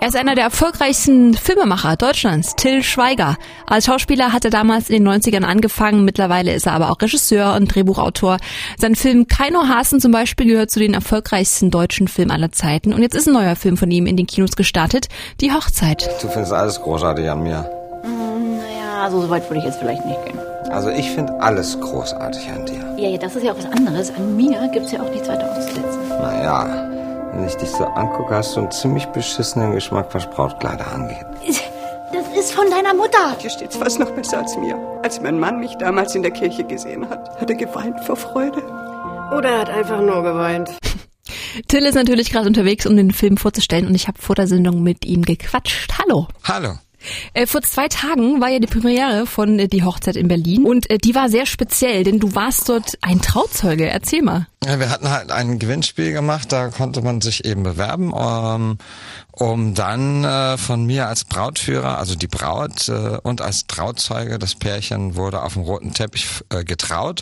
[0.00, 3.36] Er ist einer der erfolgreichsten Filmemacher Deutschlands, Till Schweiger.
[3.66, 7.54] Als Schauspieler hat er damals in den 90ern angefangen, mittlerweile ist er aber auch Regisseur
[7.54, 8.38] und Drehbuchautor.
[8.76, 12.92] Sein Film Keino Hasen zum Beispiel gehört zu den erfolgreichsten deutschen Filmen aller Zeiten.
[12.92, 15.06] Und jetzt ist ein neuer Film von ihm in den Kinos gestartet,
[15.40, 16.10] Die Hochzeit.
[16.20, 17.70] Du findest alles großartig an mir.
[18.02, 20.38] Hm, naja, so weit würde ich jetzt vielleicht nicht gehen.
[20.70, 22.96] Also ich finde alles großartig an dir.
[22.98, 24.10] Ja, ja, das ist ja auch was anderes.
[24.10, 26.00] An mir gibt's ja auch nichts weiter auszusetzen.
[26.20, 26.90] Naja,
[27.34, 31.26] wenn ich dich so angucke, hast du einen ziemlich beschissenen Geschmack, was Brautkleider angeht.
[32.12, 33.36] Das ist von deiner Mutter.
[33.42, 34.76] Dir steht's fast noch besser als mir.
[35.02, 38.62] Als mein Mann mich damals in der Kirche gesehen hat, hat er geweint vor Freude.
[39.36, 40.70] Oder er hat einfach nur geweint.
[41.68, 44.82] Till ist natürlich gerade unterwegs, um den Film vorzustellen und ich habe vor der Sendung
[44.82, 45.92] mit ihm gequatscht.
[45.98, 46.28] Hallo.
[46.44, 46.74] Hallo.
[47.32, 50.88] Äh, vor zwei Tagen war ja die Premiere von äh, Die Hochzeit in Berlin und
[50.90, 53.86] äh, die war sehr speziell, denn du warst dort ein Trauzeuge.
[53.86, 54.46] Erzähl mal.
[54.66, 58.78] Ja, wir hatten halt ein Gewinnspiel gemacht, da konnte man sich eben bewerben, um, ähm,
[59.32, 64.54] um dann äh, von mir als Brautführer, also die Braut äh, und als Trauzeuge, das
[64.54, 67.20] Pärchen wurde auf dem roten Teppich äh, getraut.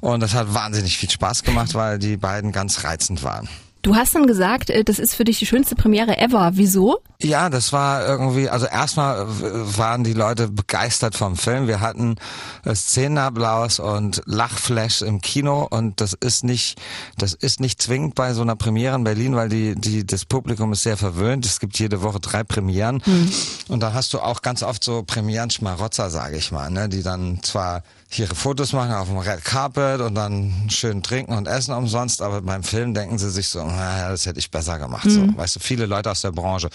[0.00, 3.48] Und das hat wahnsinnig viel Spaß gemacht, weil die beiden ganz reizend waren.
[3.82, 6.52] Du hast dann gesagt, äh, das ist für dich die schönste Premiere ever.
[6.54, 7.00] Wieso?
[7.20, 11.66] Ja, das war irgendwie, also erstmal waren die Leute begeistert vom Film.
[11.66, 12.16] Wir hatten
[12.64, 16.80] äh, Szenenapplaus und Lachflash im Kino und das ist nicht,
[17.18, 20.72] das ist nicht zwingend bei so einer Premiere in Berlin, weil die, die, das Publikum
[20.72, 21.44] ist sehr verwöhnt.
[21.44, 23.32] Es gibt jede Woche drei Premieren hm.
[23.68, 27.40] und da hast du auch ganz oft so Premieren-Schmarotzer, sage ich mal, ne, die dann
[27.42, 27.82] zwar
[28.18, 32.42] ihre Fotos machen auf dem Red Carpet und dann schön trinken und essen umsonst, aber
[32.42, 35.04] beim Film denken sie sich so, naja, das hätte ich besser gemacht.
[35.06, 35.10] Mhm.
[35.10, 36.68] So, weißt du, viele Leute aus der Branche.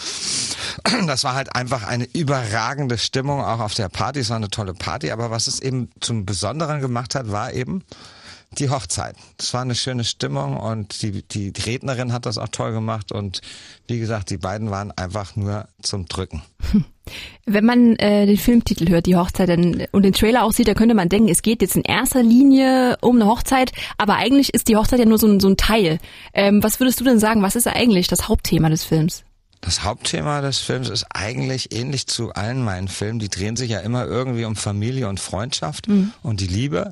[1.06, 4.20] Das war halt einfach eine überragende Stimmung auch auf der Party.
[4.20, 7.84] Es war eine tolle Party, aber was es eben zum Besonderen gemacht hat, war eben,
[8.52, 9.16] die Hochzeit.
[9.38, 13.42] Das war eine schöne Stimmung und die, die Rednerin hat das auch toll gemacht und
[13.88, 16.42] wie gesagt, die beiden waren einfach nur zum Drücken.
[17.46, 20.74] Wenn man äh, den Filmtitel hört, die Hochzeit, dann, und den Trailer auch sieht, da
[20.74, 24.68] könnte man denken, es geht jetzt in erster Linie um eine Hochzeit, aber eigentlich ist
[24.68, 26.00] die Hochzeit ja nur so ein, so ein Teil.
[26.34, 29.24] Ähm, was würdest du denn sagen, was ist eigentlich das Hauptthema des Films?
[29.62, 33.20] Das Hauptthema des Films ist eigentlich ähnlich zu allen meinen Filmen.
[33.20, 36.14] Die drehen sich ja immer irgendwie um Familie und Freundschaft mhm.
[36.24, 36.92] und die Liebe.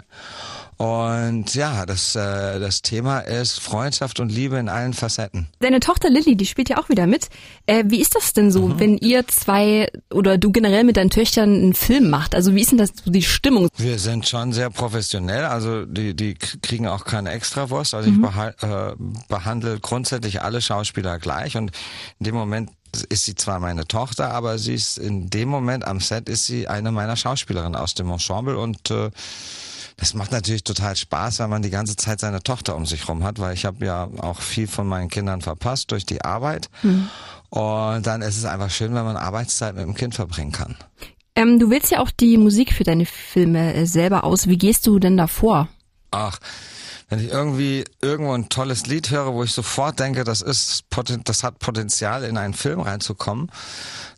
[0.77, 5.47] Und ja, das, äh, das Thema ist Freundschaft und Liebe in allen Facetten.
[5.59, 7.29] Deine Tochter Lilly, die spielt ja auch wieder mit.
[7.65, 8.79] Äh, wie ist das denn so, mhm.
[8.79, 12.35] wenn ihr zwei oder du generell mit deinen Töchtern einen Film macht?
[12.35, 13.69] Also wie ist denn das so die Stimmung?
[13.77, 17.93] Wir sind schon sehr professionell, also die, die kriegen auch keine Extrawurst.
[17.93, 18.15] Also mhm.
[18.15, 18.95] ich behal, äh,
[19.29, 21.71] behandle grundsätzlich alle Schauspieler gleich und
[22.19, 22.69] in dem Moment
[23.09, 26.67] ist sie zwar meine Tochter, aber sie ist in dem Moment am Set ist sie
[26.67, 29.11] eine meiner Schauspielerinnen aus dem Ensemble und äh,
[29.97, 33.23] das macht natürlich total Spaß, wenn man die ganze Zeit seine Tochter um sich rum
[33.23, 36.69] hat, weil ich habe ja auch viel von meinen Kindern verpasst durch die Arbeit.
[36.83, 37.09] Mhm.
[37.49, 40.75] Und dann ist es einfach schön, wenn man Arbeitszeit mit dem Kind verbringen kann.
[41.35, 44.47] Ähm, du willst ja auch die Musik für deine Filme äh, selber aus.
[44.47, 45.69] Wie gehst du denn davor?
[46.11, 46.39] Ach,
[47.09, 50.85] wenn ich irgendwie irgendwo ein tolles Lied höre, wo ich sofort denke, das ist
[51.23, 53.51] das hat Potenzial in einen Film reinzukommen,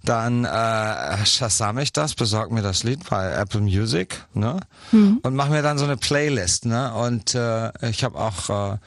[0.04, 4.60] dann äh, shazam ich das, besorge mir das Lied bei Apple Music, ne?
[4.92, 5.20] Mhm.
[5.22, 6.94] Und mache mir dann so eine Playlist, ne?
[6.94, 8.78] Und äh, ich habe auch äh,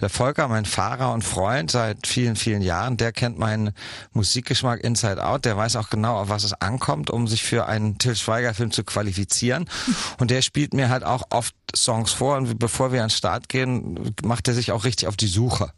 [0.00, 3.72] der Volker, mein Fahrer und Freund seit vielen, vielen Jahren, der kennt meinen
[4.12, 5.44] Musikgeschmack Inside Out.
[5.44, 8.84] Der weiß auch genau, auf was es ankommt, um sich für einen Till Schweiger-Film zu
[8.84, 9.68] qualifizieren.
[10.18, 12.36] Und der spielt mir halt auch oft Songs vor.
[12.36, 15.72] Und bevor wir an den Start gehen, macht er sich auch richtig auf die Suche.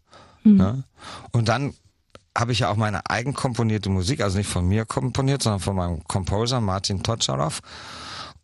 [0.44, 0.56] Mhm.
[0.56, 0.84] Ne?
[1.32, 1.74] Und dann
[2.36, 5.76] habe ich ja auch meine eigen komponierte Musik, also nicht von mir komponiert, sondern von
[5.76, 7.60] meinem Composer Martin Totscharow.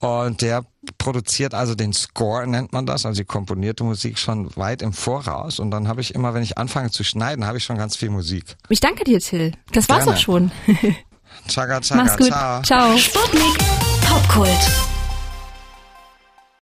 [0.00, 0.64] Und der
[0.96, 5.58] produziert also den Score, nennt man das, also die komponierte Musik schon weit im Voraus.
[5.58, 8.10] Und dann habe ich immer, wenn ich anfange zu schneiden, habe ich schon ganz viel
[8.10, 8.56] Musik.
[8.68, 9.52] Ich danke dir, Till.
[9.72, 10.16] Das war's Gerne.
[10.16, 10.50] auch schon.
[11.48, 12.28] Chaga, chaga, Mach's gut.
[12.28, 12.62] ciao.
[12.62, 12.96] Ciao.
[12.96, 13.58] Sputnik
[14.08, 14.87] Popkult.